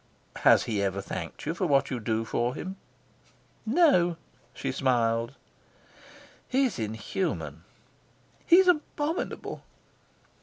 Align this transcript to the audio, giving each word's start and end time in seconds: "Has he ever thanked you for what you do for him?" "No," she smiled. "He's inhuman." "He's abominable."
"Has 0.37 0.63
he 0.63 0.81
ever 0.81 0.99
thanked 0.99 1.45
you 1.45 1.53
for 1.53 1.67
what 1.67 1.91
you 1.91 1.99
do 1.99 2.25
for 2.25 2.55
him?" 2.55 2.75
"No," 3.67 4.17
she 4.51 4.71
smiled. 4.71 5.35
"He's 6.47 6.79
inhuman." 6.79 7.65
"He's 8.47 8.67
abominable." 8.67 9.63